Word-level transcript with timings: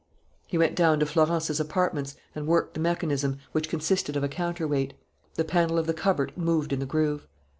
He 0.47 0.57
went 0.57 0.75
down 0.75 0.99
to 1.01 1.05
Florence's 1.05 1.59
apartments 1.59 2.15
and 2.33 2.47
worked 2.47 2.73
the 2.73 2.79
mechanism, 2.79 3.37
which 3.51 3.69
consisted 3.69 4.17
of 4.17 4.23
a 4.23 4.27
counterweight. 4.27 4.95
The 5.35 5.45
panel 5.45 5.77
of 5.77 5.85
the 5.85 5.93
cupboard 5.93 6.33
moved 6.35 6.73
in 6.73 6.79
the 6.79 6.87
groove. 6.87 7.27